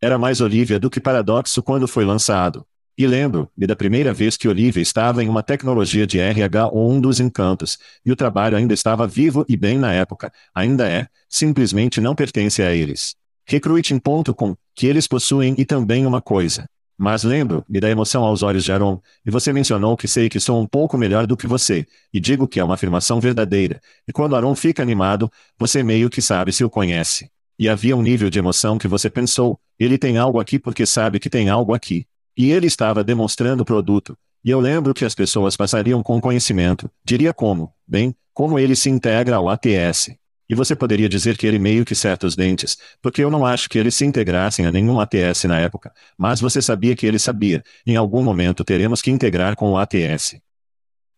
[0.01, 2.65] Era mais Olivia do que Paradoxo quando foi lançado.
[2.97, 7.01] E lembro-me da primeira vez que Olivia estava em uma tecnologia de RH ou um
[7.01, 11.99] dos encantos, e o trabalho ainda estava vivo e bem na época, ainda é, simplesmente
[11.99, 13.15] não pertence a eles.
[13.45, 16.65] Recruiting.com, que eles possuem e também uma coisa.
[16.97, 20.61] Mas lembro-me da emoção aos olhos de Aaron, e você mencionou que sei que sou
[20.61, 23.81] um pouco melhor do que você, e digo que é uma afirmação verdadeira.
[24.07, 27.29] E quando Aaron fica animado, você meio que sabe se o conhece.
[27.57, 31.19] E havia um nível de emoção que você pensou, ele tem algo aqui porque sabe
[31.19, 32.05] que tem algo aqui.
[32.37, 34.17] E ele estava demonstrando o produto.
[34.43, 38.89] E eu lembro que as pessoas passariam com conhecimento, diria como, bem, como ele se
[38.89, 40.15] integra ao ATS.
[40.53, 43.67] E você poderia dizer que ele meio que certa os dentes, porque eu não acho
[43.67, 47.63] que eles se integrassem a nenhum ATS na época, mas você sabia que ele sabia,
[47.87, 50.39] em algum momento teremos que integrar com o ATS.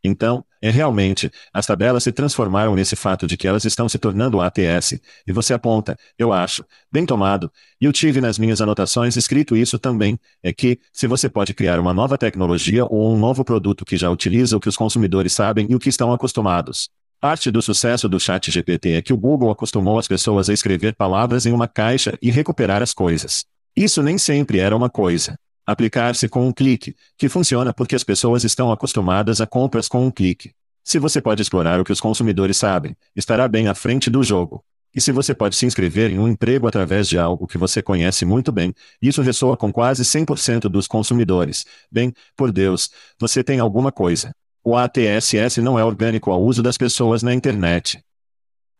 [0.01, 4.39] Então, é realmente, as tabelas se transformaram nesse fato de que elas estão se tornando
[4.39, 9.57] ATS, e você aponta, eu acho, bem tomado, e eu tive nas minhas anotações escrito
[9.57, 13.83] isso também, é que, se você pode criar uma nova tecnologia ou um novo produto
[13.83, 16.89] que já utiliza o que os consumidores sabem e o que estão acostumados.
[17.25, 20.93] Parte do sucesso do chat GPT é que o Google acostumou as pessoas a escrever
[20.93, 23.45] palavras em uma caixa e recuperar as coisas.
[23.75, 25.35] Isso nem sempre era uma coisa.
[25.65, 30.11] Aplicar-se com um clique, que funciona porque as pessoas estão acostumadas a compras com um
[30.11, 30.51] clique.
[30.83, 34.63] Se você pode explorar o que os consumidores sabem, estará bem à frente do jogo.
[34.93, 38.23] E se você pode se inscrever em um emprego através de algo que você conhece
[38.23, 41.65] muito bem, isso ressoa com quase 100% dos consumidores.
[41.91, 44.31] Bem, por Deus, você tem alguma coisa.
[44.67, 48.03] O ATSS não é orgânico ao uso das pessoas na internet.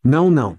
[0.03, 0.57] Não, não.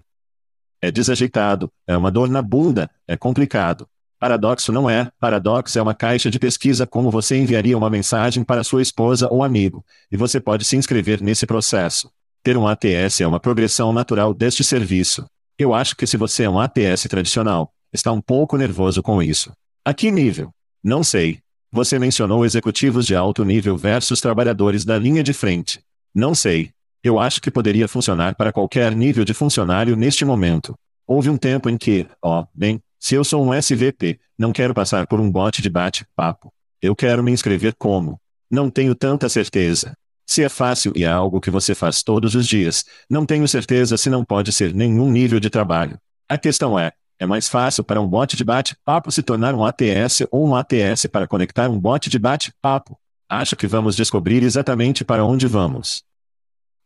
[0.80, 3.88] É desajeitado, é uma dor na bunda, é complicado.
[4.20, 5.10] Paradoxo não é.
[5.18, 9.42] Paradoxo é uma caixa de pesquisa como você enviaria uma mensagem para sua esposa ou
[9.42, 12.08] amigo, e você pode se inscrever nesse processo.
[12.44, 15.26] Ter um ATS é uma progressão natural deste serviço.
[15.58, 19.52] Eu acho que se você é um ATS tradicional, está um pouco nervoso com isso.
[19.84, 20.52] A que nível?
[20.84, 21.40] Não sei.
[21.72, 25.80] Você mencionou executivos de alto nível versus trabalhadores da linha de frente.
[26.14, 26.70] Não sei.
[27.02, 30.74] Eu acho que poderia funcionar para qualquer nível de funcionário neste momento.
[31.06, 34.74] Houve um tempo em que, ó, oh, bem, se eu sou um SVP, não quero
[34.74, 36.52] passar por um bot de bate-papo.
[36.80, 38.20] Eu quero me inscrever como.
[38.50, 39.96] Não tenho tanta certeza.
[40.26, 43.96] Se é fácil e é algo que você faz todos os dias, não tenho certeza
[43.96, 45.98] se não pode ser nenhum nível de trabalho.
[46.28, 50.26] A questão é: é mais fácil para um bot de bate-papo se tornar um ATS
[50.30, 52.98] ou um ATS para conectar um bot de bate-papo?
[53.28, 56.04] Acho que vamos descobrir exatamente para onde vamos.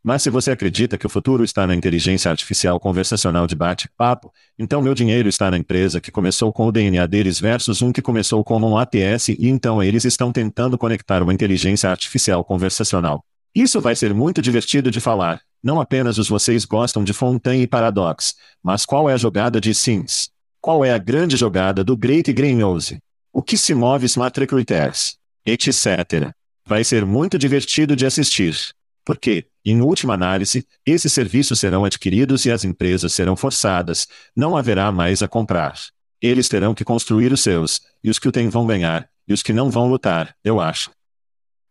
[0.03, 4.81] Mas se você acredita que o futuro está na inteligência artificial conversacional de bate-papo, então
[4.81, 8.43] meu dinheiro está na empresa que começou com o DNA deles versus um que começou
[8.43, 13.23] como um ATS e então eles estão tentando conectar uma inteligência artificial conversacional.
[13.53, 15.41] Isso vai ser muito divertido de falar.
[15.63, 19.75] Não apenas os vocês gostam de Fontaine e Paradox, mas qual é a jogada de
[19.75, 20.29] Sims?
[20.59, 22.99] Qual é a grande jogada do Great Greenhouse?
[23.31, 25.17] O que se move Smart Recruiters?
[25.45, 26.33] Etc.
[26.65, 28.55] Vai ser muito divertido de assistir.
[29.05, 34.91] Porque, em última análise, esses serviços serão adquiridos e as empresas serão forçadas, não haverá
[34.91, 35.75] mais a comprar.
[36.21, 39.41] Eles terão que construir os seus, e os que o têm vão ganhar, e os
[39.41, 40.91] que não vão lutar, eu acho.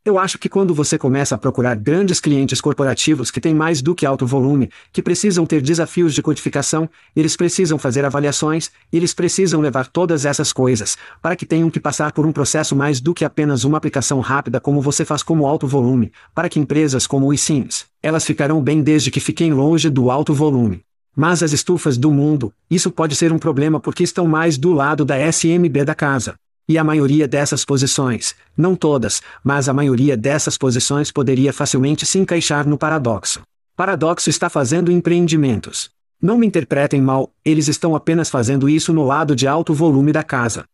[0.03, 3.95] Eu acho que quando você começa a procurar grandes clientes corporativos que têm mais do
[3.95, 9.61] que alto volume, que precisam ter desafios de codificação, eles precisam fazer avaliações, eles precisam
[9.61, 13.27] levar todas essas coisas, para que tenham que passar por um processo mais do que
[13.27, 17.35] apenas uma aplicação rápida como você faz como alto volume, para que empresas como o
[17.35, 20.81] eSIMS, elas ficarão bem desde que fiquem longe do alto volume.
[21.15, 25.05] Mas as estufas do mundo, isso pode ser um problema porque estão mais do lado
[25.05, 26.37] da SMB da casa.
[26.71, 32.17] E a maioria dessas posições, não todas, mas a maioria dessas posições poderia facilmente se
[32.17, 33.43] encaixar no paradoxo.
[33.75, 35.91] Paradoxo está fazendo empreendimentos.
[36.23, 40.23] Não me interpretem mal, eles estão apenas fazendo isso no lado de alto volume da
[40.23, 40.65] casa.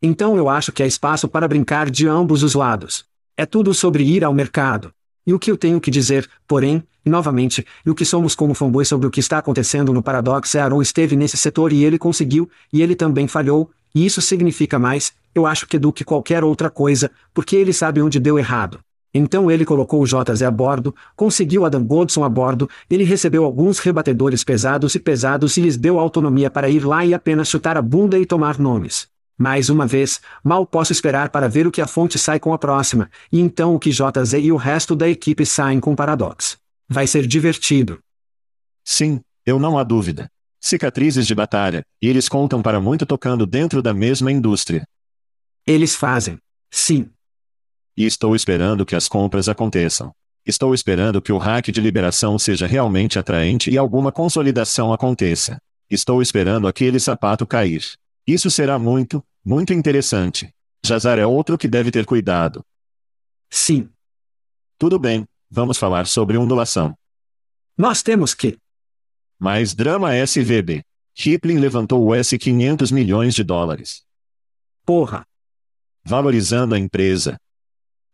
[0.00, 3.04] Então eu acho que há espaço para brincar de ambos os lados.
[3.36, 4.90] É tudo sobre ir ao mercado.
[5.30, 8.88] E o que eu tenho que dizer, porém, novamente, e o que somos como fanboys
[8.88, 12.50] sobre o que está acontecendo no Paradox é Aaron esteve nesse setor e ele conseguiu,
[12.72, 16.68] e ele também falhou, e isso significa mais, eu acho que do que qualquer outra
[16.68, 18.80] coisa, porque ele sabe onde deu errado.
[19.14, 23.78] Então ele colocou o JZ a bordo, conseguiu Adam Goldson a bordo, ele recebeu alguns
[23.78, 27.82] rebatedores pesados e pesados e lhes deu autonomia para ir lá e apenas chutar a
[27.82, 29.06] bunda e tomar nomes.
[29.40, 32.58] Mais uma vez, mal posso esperar para ver o que a fonte sai com a
[32.58, 36.58] próxima, e então o que JZ e o resto da equipe saem com Paradox.
[36.86, 37.98] Vai ser divertido.
[38.84, 40.30] Sim, eu não há dúvida.
[40.60, 44.84] Cicatrizes de batalha, e eles contam para muito tocando dentro da mesma indústria.
[45.66, 46.38] Eles fazem.
[46.70, 47.08] Sim,
[48.00, 50.10] e estou esperando que as compras aconteçam.
[50.46, 55.58] Estou esperando que o hack de liberação seja realmente atraente e alguma consolidação aconteça.
[55.90, 57.84] Estou esperando aquele sapato cair.
[58.26, 60.52] Isso será muito, muito interessante.
[60.84, 62.64] Jazar é outro que deve ter cuidado.
[63.50, 63.90] Sim.
[64.78, 66.96] Tudo bem, vamos falar sobre ondulação.
[67.76, 68.58] Nós temos que.
[69.38, 70.82] Mais drama SVB.
[71.14, 74.04] Kipling levantou o S 500 milhões de dólares.
[74.86, 75.26] Porra.
[76.02, 77.38] Valorizando a empresa,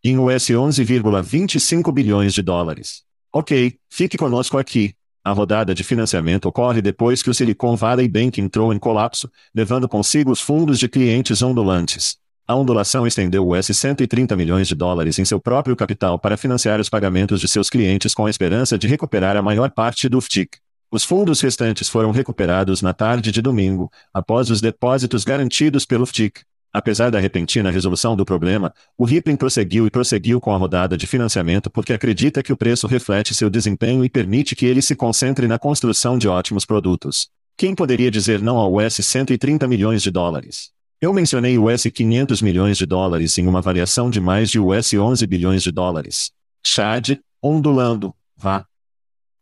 [0.02, 3.04] em US 11,25 bilhões de dólares.
[3.32, 4.95] Ok, fique conosco aqui.
[5.26, 9.88] A rodada de financiamento ocorre depois que o Silicon Valley Bank entrou em colapso, levando
[9.88, 12.16] consigo os fundos de clientes ondulantes.
[12.46, 16.88] A ondulação estendeu US 130 milhões de dólares em seu próprio capital para financiar os
[16.88, 20.58] pagamentos de seus clientes com a esperança de recuperar a maior parte do FTIC.
[20.92, 26.42] Os fundos restantes foram recuperados na tarde de domingo, após os depósitos garantidos pelo FTIC.
[26.76, 31.06] Apesar da repentina resolução do problema, o Rippling prosseguiu e prosseguiu com a rodada de
[31.06, 35.48] financiamento porque acredita que o preço reflete seu desempenho e permite que ele se concentre
[35.48, 37.30] na construção de ótimos produtos.
[37.56, 40.70] Quem poderia dizer não ao US 130 milhões de dólares?
[41.00, 45.26] Eu mencionei US 500 milhões de dólares em uma variação de mais de US 11
[45.26, 46.30] bilhões de dólares.
[46.62, 48.66] Chad, ondulando, vá.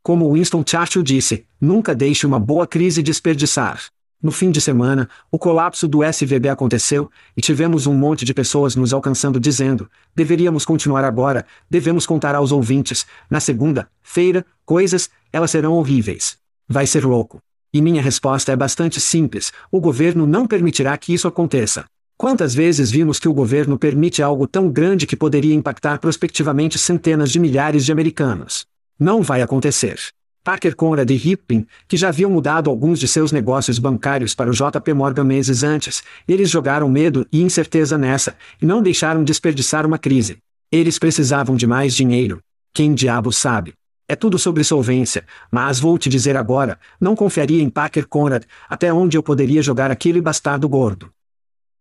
[0.05, 3.87] Como Winston Churchill disse, nunca deixe uma boa crise desperdiçar.
[4.25, 8.75] No fim de semana, o colapso do SVB aconteceu, e tivemos um monte de pessoas
[8.75, 15.75] nos alcançando dizendo: deveríamos continuar agora, devemos contar aos ouvintes, na segunda-feira, coisas, elas serão
[15.75, 16.39] horríveis.
[16.67, 17.39] Vai ser louco.
[17.71, 21.85] E minha resposta é bastante simples: o governo não permitirá que isso aconteça.
[22.17, 27.31] Quantas vezes vimos que o governo permite algo tão grande que poderia impactar prospectivamente centenas
[27.31, 28.65] de milhares de americanos?
[28.99, 30.01] Não vai acontecer.
[30.45, 34.53] Parker Conrad e Rippin, que já haviam mudado alguns de seus negócios bancários para o
[34.53, 39.99] JP Morgan meses antes, eles jogaram medo e incerteza nessa, e não deixaram desperdiçar uma
[39.99, 40.37] crise.
[40.71, 42.41] Eles precisavam de mais dinheiro.
[42.75, 43.73] Quem diabo sabe?
[44.07, 48.93] É tudo sobre solvência, mas vou te dizer agora, não confiaria em Parker Conrad, até
[48.93, 51.11] onde eu poderia jogar aquele bastardo gordo.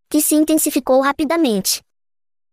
[0.08, 1.82] Que se intensificou rapidamente.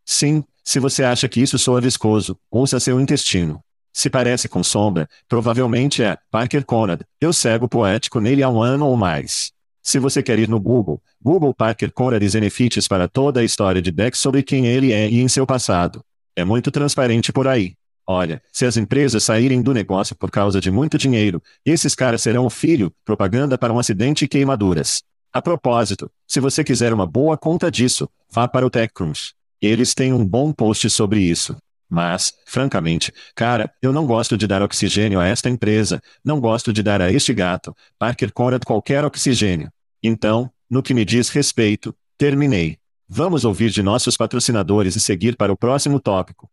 [0.06, 3.62] Sim, se você acha que isso soa viscoso, ouça seu intestino.
[3.94, 7.02] Se parece com sombra, provavelmente é Parker Conrad.
[7.20, 9.52] Eu cego poético nele há um ano ou mais.
[9.82, 13.82] Se você quer ir no Google, Google Parker Conrad e benefícios para toda a história
[13.82, 16.04] de Beck sobre quem ele é e em seu passado.
[16.36, 17.74] É muito transparente por aí.
[18.08, 22.46] Olha, se as empresas saírem do negócio por causa de muito dinheiro, esses caras serão
[22.46, 25.04] o filho, propaganda para um acidente e queimaduras.
[25.34, 29.34] A propósito, se você quiser uma boa conta disso, vá para o TechCrunch.
[29.62, 31.56] Eles têm um bom post sobre isso.
[31.94, 36.82] Mas, francamente, cara, eu não gosto de dar oxigênio a esta empresa, não gosto de
[36.82, 39.70] dar a este gato, Parker Conrad qualquer oxigênio.
[40.02, 42.78] Então, no que me diz respeito, terminei.
[43.10, 46.50] Vamos ouvir de nossos patrocinadores e seguir para o próximo tópico.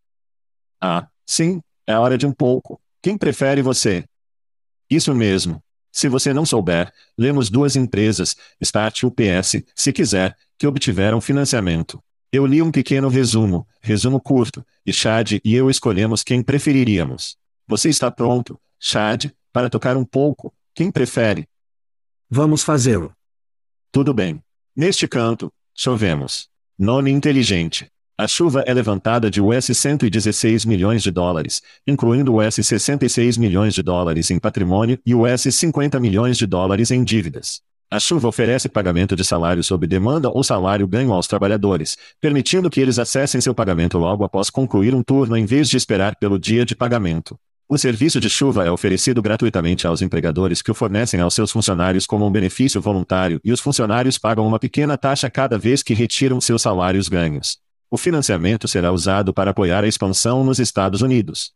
[0.80, 2.80] Ah, sim, é hora de um pouco.
[3.00, 4.04] Quem prefere você?
[4.90, 5.62] Isso mesmo.
[5.92, 12.02] Se você não souber, lemos duas empresas, Start UPS, se quiser, que obtiveram financiamento.
[12.30, 17.38] Eu li um pequeno resumo, resumo curto, e Chad e eu escolhemos quem preferiríamos.
[17.66, 20.52] Você está pronto, Chad, para tocar um pouco?
[20.74, 21.48] Quem prefere?
[22.28, 23.14] Vamos fazê-lo.
[23.90, 24.42] Tudo bem.
[24.76, 26.50] Neste canto, chovemos.
[26.78, 27.90] Nome inteligente.
[28.18, 33.82] A chuva é levantada de US 116 milhões de dólares, incluindo US 66 milhões de
[33.82, 37.62] dólares em patrimônio e US 50 milhões de dólares em dívidas.
[37.90, 42.80] A chuva oferece pagamento de salário sob demanda ou salário ganho aos trabalhadores, permitindo que
[42.82, 46.66] eles acessem seu pagamento logo após concluir um turno em vez de esperar pelo dia
[46.66, 47.38] de pagamento.
[47.66, 52.04] O serviço de chuva é oferecido gratuitamente aos empregadores que o fornecem aos seus funcionários
[52.04, 56.42] como um benefício voluntário e os funcionários pagam uma pequena taxa cada vez que retiram
[56.42, 57.56] seus salários ganhos.
[57.90, 61.52] O financiamento será usado para apoiar a expansão nos Estados Unidos.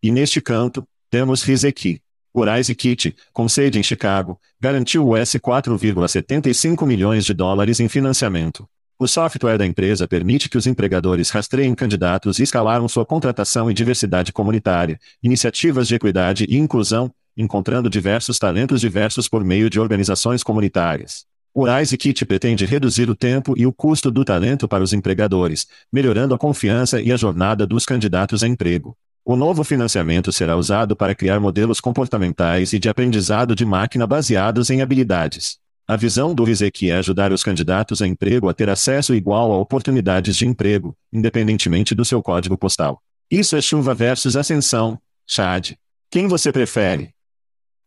[0.00, 2.00] E neste canto, temos Rizeki.
[2.32, 8.68] Horizon Kit, com sede em Chicago, garantiu US 4,75 milhões de dólares em financiamento.
[8.98, 13.74] O software da empresa permite que os empregadores rastreiem candidatos e escalaram sua contratação e
[13.74, 20.42] diversidade comunitária, iniciativas de equidade e inclusão, encontrando diversos talentos diversos por meio de organizações
[20.42, 21.24] comunitárias.
[21.54, 25.66] O Rise Kit pretende reduzir o tempo e o custo do talento para os empregadores,
[25.92, 28.96] melhorando a confiança e a jornada dos candidatos a emprego.
[29.30, 34.70] O novo financiamento será usado para criar modelos comportamentais e de aprendizado de máquina baseados
[34.70, 35.58] em habilidades.
[35.86, 39.58] A visão do RISEC é ajudar os candidatos a emprego a ter acesso igual a
[39.58, 43.02] oportunidades de emprego, independentemente do seu código postal.
[43.30, 45.72] Isso é chuva versus ascensão, Chad.
[46.10, 47.10] Quem você prefere?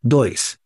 [0.03, 0.59] 2.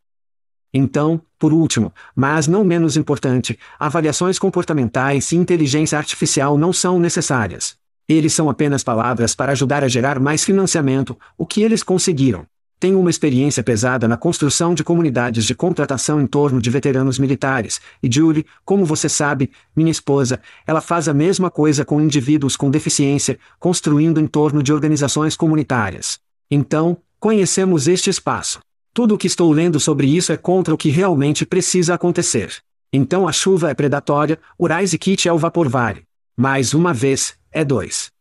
[0.74, 7.78] Então, por último, mas não menos importante, avaliações comportamentais e inteligência artificial não são necessárias.
[8.08, 12.46] Eles são apenas palavras para ajudar a gerar mais financiamento, o que eles conseguiram.
[12.80, 17.82] Tenho uma experiência pesada na construção de comunidades de contratação em torno de veteranos militares,
[18.04, 22.70] e Julie, como você sabe, minha esposa, ela faz a mesma coisa com indivíduos com
[22.70, 26.20] deficiência, construindo em torno de organizações comunitárias.
[26.52, 28.60] Então, conhecemos este espaço.
[28.94, 32.54] Tudo o que estou lendo sobre isso é contra o que realmente precisa acontecer.
[32.94, 36.04] Então a chuva é predatória, o Rise Kit é o Vaporvare.
[36.38, 38.12] Mais uma vez, é dois.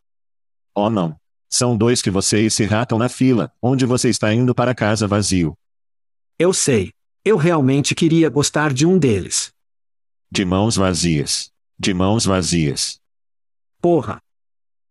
[0.72, 1.16] Oh não.
[1.51, 5.59] São dois que vocês se ratam na fila, onde você está indo para casa vazio.
[6.39, 6.93] Eu sei.
[7.24, 9.53] Eu realmente queria gostar de um deles.
[10.30, 11.51] De mãos vazias.
[11.76, 13.01] De mãos vazias.
[13.80, 14.22] Porra.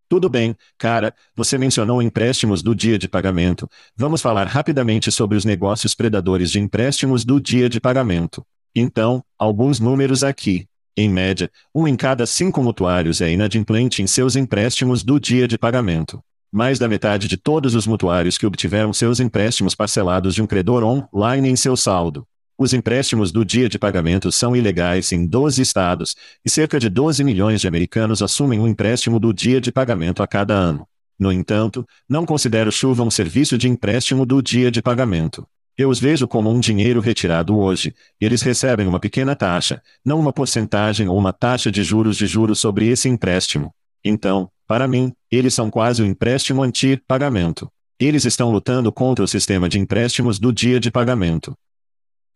[0.09, 3.69] Tudo bem, cara, você mencionou empréstimos do dia de pagamento.
[3.95, 8.45] Vamos falar rapidamente sobre os negócios predadores de empréstimos do dia de pagamento.
[8.75, 10.67] Então, alguns números aqui.
[10.95, 15.57] Em média, um em cada cinco mutuários é inadimplente em seus empréstimos do dia de
[15.57, 16.21] pagamento.
[16.51, 20.83] Mais da metade de todos os mutuários que obtiveram seus empréstimos parcelados de um credor
[20.83, 22.27] online em seu saldo.
[22.55, 26.15] Os empréstimos do dia de pagamento são ilegais em 12 estados,
[26.45, 30.27] e cerca de 12 milhões de americanos assumem um empréstimo do dia de pagamento a
[30.27, 30.87] cada ano.
[31.17, 35.47] No entanto, não considero chuva um serviço de empréstimo do dia de pagamento.
[35.75, 40.31] Eu os vejo como um dinheiro retirado hoje, eles recebem uma pequena taxa, não uma
[40.31, 43.73] porcentagem ou uma taxa de juros de juros sobre esse empréstimo.
[44.03, 47.71] Então, para mim, eles são quase o empréstimo anti-pagamento.
[47.99, 51.57] Eles estão lutando contra o sistema de empréstimos do dia de pagamento.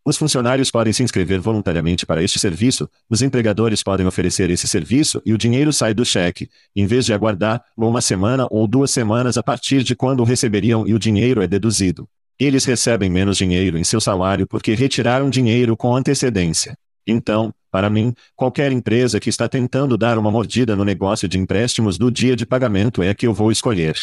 [0.03, 5.21] Os funcionários podem se inscrever voluntariamente para este serviço, os empregadores podem oferecer esse serviço
[5.25, 9.38] e o dinheiro sai do cheque, em vez de aguardar uma semana ou duas semanas
[9.38, 12.09] a partir de quando receberiam e o dinheiro é deduzido.
[12.39, 16.77] Eles recebem menos dinheiro em seu salário porque retiraram dinheiro com antecedência.
[17.05, 21.97] Então, para mim, qualquer empresa que está tentando dar uma mordida no negócio de empréstimos
[21.97, 23.95] do dia de pagamento é a que eu vou escolher.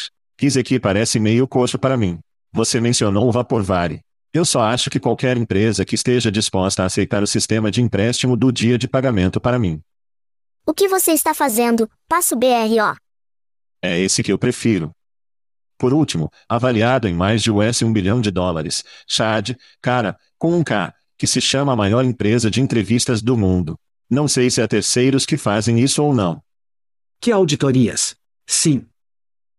[0.59, 2.19] Aqui parece meio coxo para mim.
[2.53, 4.01] Você mencionou o Vaporvare.
[4.33, 8.37] Eu só acho que qualquer empresa que esteja disposta a aceitar o sistema de empréstimo
[8.37, 9.81] do dia de pagamento para mim.
[10.67, 12.97] O que você está fazendo, passo BRO?
[13.81, 14.91] É esse que eu prefiro.
[15.85, 19.51] Por último, avaliado em mais de US 1 bilhão de dólares, Chad,
[19.83, 23.79] cara, com um K, que se chama a maior empresa de entrevistas do mundo.
[24.09, 26.43] Não sei se há terceiros que fazem isso ou não.
[27.21, 28.17] Que auditorias?
[28.47, 28.87] Sim.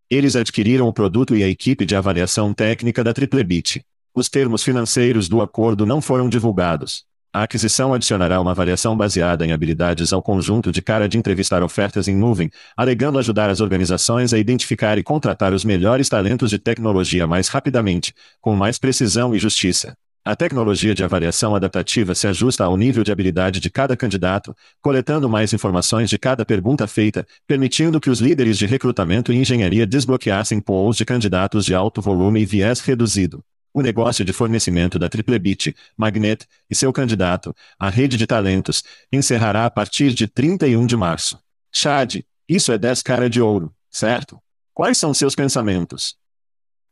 [0.10, 3.86] Eles adquiriram o produto e a equipe de avaliação técnica da Triplebit.
[4.12, 7.06] Os termos financeiros do acordo não foram divulgados.
[7.36, 12.08] A aquisição adicionará uma avaliação baseada em habilidades ao conjunto de cara de entrevistar ofertas
[12.08, 17.28] em nuvem, alegando ajudar as organizações a identificar e contratar os melhores talentos de tecnologia
[17.28, 19.98] mais rapidamente, com mais precisão e justiça.
[20.24, 25.28] A tecnologia de avaliação adaptativa se ajusta ao nível de habilidade de cada candidato, coletando
[25.28, 30.62] mais informações de cada pergunta feita, permitindo que os líderes de recrutamento e engenharia desbloqueassem
[30.62, 33.44] pools de candidatos de alto volume e viés reduzido.
[33.76, 39.66] O negócio de fornecimento da Triplebit, Magnet, e seu candidato, a rede de talentos, encerrará
[39.66, 41.38] a partir de 31 de março.
[41.74, 44.40] Chad, isso é 10 cara de ouro, certo?
[44.74, 46.16] Quais são seus pensamentos?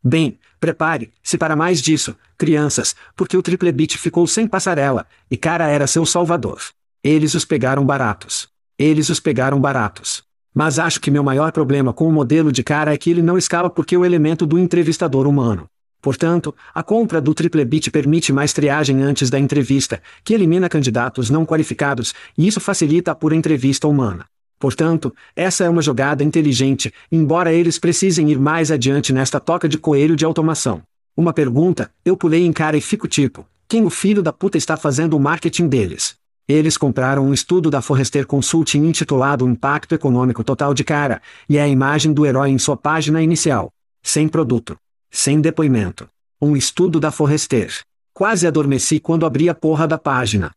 [0.04, 5.88] Bem, prepare-se para mais disso, crianças, porque o Triplebit ficou sem passarela, e cara era
[5.88, 6.60] seu salvador.
[7.02, 8.50] Eles os pegaram baratos.
[8.78, 10.22] Eles os pegaram baratos.
[10.54, 13.38] Mas acho que meu maior problema com o modelo de cara é que ele não
[13.38, 15.70] escala porque o elemento do entrevistador humano.
[16.04, 21.46] Portanto, a compra do Triplebit permite mais triagem antes da entrevista, que elimina candidatos não
[21.46, 24.26] qualificados, e isso facilita a pura entrevista humana.
[24.60, 29.78] Portanto, essa é uma jogada inteligente, embora eles precisem ir mais adiante nesta toca de
[29.78, 30.82] coelho de automação.
[31.16, 34.76] Uma pergunta, eu pulei em cara e fico tipo, quem o filho da puta está
[34.76, 36.16] fazendo o marketing deles?
[36.46, 41.62] Eles compraram um estudo da Forrester Consulting intitulado Impacto Econômico Total de Cara, e é
[41.62, 43.72] a imagem do herói em sua página inicial.
[44.02, 44.76] Sem produto.
[45.16, 46.10] Sem depoimento.
[46.42, 47.72] Um estudo da Forrester.
[48.16, 50.52] Quase adormeci quando abri a porra da página.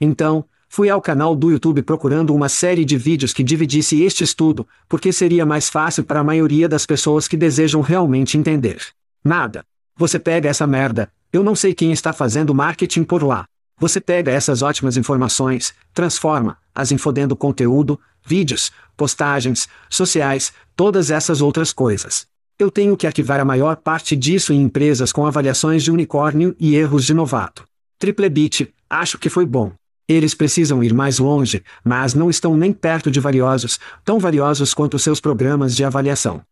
[0.00, 4.68] Então, fui ao canal do YouTube procurando uma série de vídeos que dividisse este estudo,
[4.88, 8.80] porque seria mais fácil para a maioria das pessoas que desejam realmente entender.
[9.22, 9.64] Nada.
[9.96, 13.46] Você pega essa merda, eu não sei quem está fazendo marketing por lá.
[13.80, 21.72] Você pega essas ótimas informações, transforma, as infodendo conteúdo, vídeos, postagens, sociais, todas essas outras
[21.72, 22.30] coisas.
[22.58, 26.76] Eu tenho que arquivar a maior parte disso em empresas com avaliações de unicórnio e
[26.76, 27.66] erros de novato.
[27.98, 29.72] Triplebit, acho que foi bom.
[30.08, 34.98] Eles precisam ir mais longe, mas não estão nem perto de valiosos, tão valiosos quanto
[34.98, 36.42] seus programas de avaliação.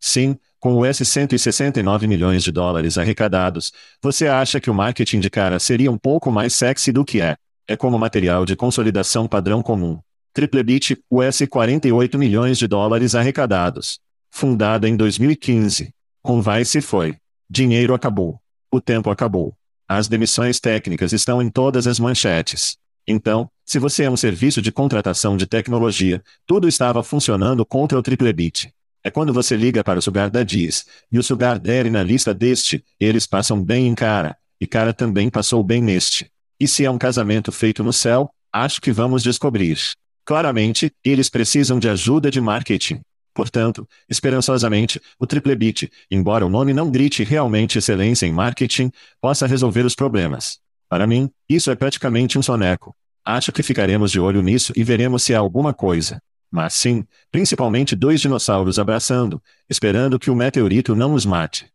[0.00, 5.58] Sim, com os 169 milhões de dólares arrecadados, você acha que o marketing de cara
[5.58, 7.36] seria um pouco mais sexy do que é?
[7.68, 9.98] É como material de consolidação padrão comum.
[10.32, 14.00] Triplebit, US 48 milhões de dólares arrecadados.
[14.34, 15.94] Fundada em 2015.
[16.22, 17.16] Com vai se foi.
[17.48, 18.40] Dinheiro acabou.
[18.72, 19.54] O tempo acabou.
[19.86, 22.78] As demissões técnicas estão em todas as manchetes.
[23.06, 28.02] Então, se você é um serviço de contratação de tecnologia, tudo estava funcionando contra o
[28.02, 28.72] Triplebit.
[29.04, 32.82] É quando você liga para o Sugar Daddies, e o Sugar Daddy na lista deste,
[32.98, 36.30] eles passam bem em cara, e cara também passou bem neste.
[36.58, 39.78] E se é um casamento feito no céu, acho que vamos descobrir.
[40.24, 43.02] Claramente, eles precisam de ajuda de marketing.
[43.34, 49.84] Portanto, esperançosamente, o Triplebit, embora o nome não grite realmente excelência em marketing, possa resolver
[49.86, 50.58] os problemas.
[50.88, 52.94] Para mim, isso é praticamente um soneco.
[53.24, 56.20] Acho que ficaremos de olho nisso e veremos se há alguma coisa.
[56.50, 61.66] Mas sim, principalmente dois dinossauros abraçando, esperando que o meteorito não os mate.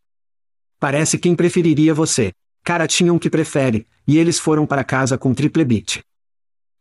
[0.80, 2.32] Parece quem preferiria você.
[2.64, 6.03] Cara tinha um que prefere, e eles foram para casa com Triplebit.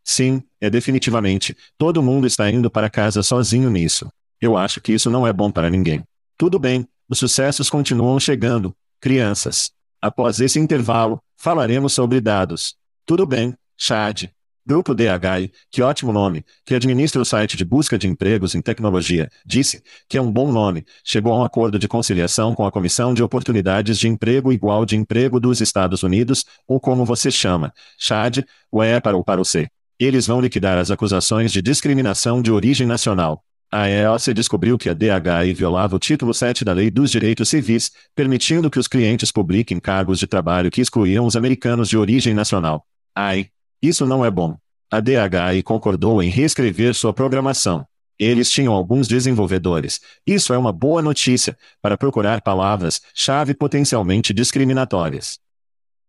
[0.05, 1.57] Sim, é definitivamente.
[1.79, 4.09] Todo mundo está indo para casa sozinho nisso.
[4.41, 6.03] Eu acho que isso não é bom para ninguém.
[6.37, 9.71] Tudo bem, os sucessos continuam chegando, crianças.
[10.01, 12.75] Após esse intervalo, falaremos sobre dados.
[13.05, 14.25] Tudo bem, Chad.
[14.69, 19.31] Grupo DHI, que ótimo nome, que administra o site de busca de empregos em tecnologia,
[19.47, 23.15] disse que é um bom nome, chegou a um acordo de conciliação com a Comissão
[23.15, 28.41] de Oportunidades de Emprego Igual de Emprego dos Estados Unidos, ou como você chama, Chad,
[28.73, 29.69] o E para o para o C.
[30.01, 33.45] Eles vão liquidar as acusações de discriminação de origem nacional.
[33.71, 37.91] A EOC descobriu que a DHI violava o título 7 da Lei dos Direitos Civis,
[38.15, 42.87] permitindo que os clientes publiquem cargos de trabalho que excluíam os americanos de origem nacional.
[43.15, 43.49] Ai,
[43.83, 44.57] isso não é bom.
[44.91, 47.85] A DHI concordou em reescrever sua programação.
[48.19, 50.01] Eles tinham alguns desenvolvedores.
[50.27, 55.39] Isso é uma boa notícia para procurar palavras-chave potencialmente discriminatórias.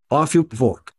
[0.09, 0.96] Off work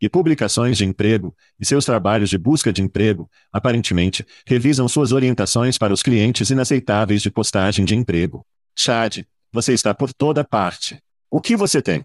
[0.00, 5.78] e publicações de emprego, e seus trabalhos de busca de emprego, aparentemente, revisam suas orientações
[5.78, 8.44] para os clientes inaceitáveis de postagem de emprego.
[8.76, 10.98] Chad, você está por toda parte.
[11.30, 12.04] O que você tem?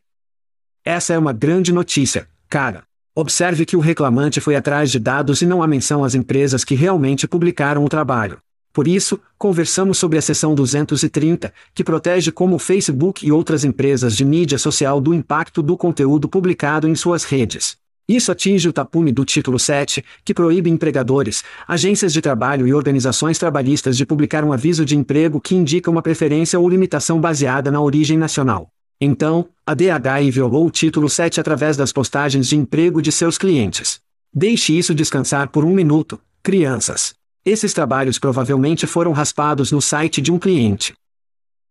[0.83, 2.83] Essa é uma grande notícia, cara.
[3.13, 6.75] Observe que o reclamante foi atrás de dados e não há menção às empresas que
[6.75, 8.41] realmente publicaram o trabalho.
[8.73, 14.15] Por isso, conversamos sobre a seção 230, que protege como o Facebook e outras empresas
[14.15, 17.77] de mídia social do impacto do conteúdo publicado em suas redes.
[18.07, 23.37] Isso atinge o tapume do título 7, que proíbe empregadores, agências de trabalho e organizações
[23.37, 27.79] trabalhistas de publicar um aviso de emprego que indica uma preferência ou limitação baseada na
[27.79, 28.69] origem nacional.
[28.99, 33.99] Então, a DHI violou o título 7 através das postagens de emprego de seus clientes.
[34.33, 37.20] Deixe isso descansar por um minuto, crianças.
[37.43, 40.93] Esses trabalhos provavelmente foram raspados no site de um cliente.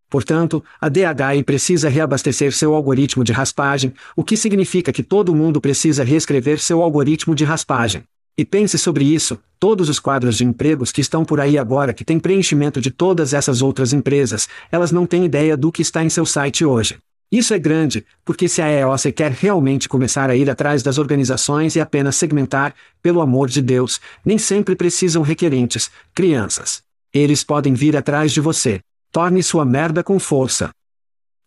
[0.09, 5.61] Portanto, a DHI precisa reabastecer seu algoritmo de raspagem, o que significa que todo mundo
[5.61, 8.03] precisa reescrever seu algoritmo de raspagem.
[8.37, 12.05] E pense sobre isso: todos os quadros de empregos que estão por aí agora que
[12.05, 16.11] têm preenchimento de todas essas outras empresas, elas não têm ideia do que está em
[16.11, 16.99] seu site hoje.
[17.31, 21.77] Isso é grande, porque se a EOC quer realmente começar a ir atrás das organizações
[21.77, 26.83] e apenas segmentar, pelo amor de Deus, nem sempre precisam requerentes, crianças.
[27.13, 28.81] Eles podem vir atrás de você.
[29.13, 30.71] Torne sua merda com força.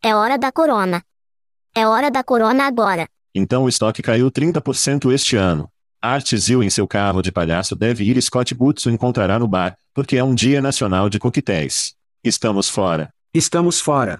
[0.02, 1.04] É hora da corona.
[1.76, 3.06] É hora da corona agora.
[3.36, 5.68] Então o estoque caiu 30% este ano.
[6.02, 9.78] Art Zil em seu carro de palhaço deve ir Scott Boots o encontrará no bar,
[9.94, 11.94] porque é um dia nacional de coquetéis.
[12.24, 13.10] Estamos fora.
[13.34, 14.20] Estamos fora.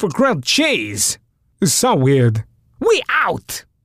[0.00, 1.18] for grilled cheese.
[1.60, 2.44] It's so weird.
[2.78, 3.66] We out!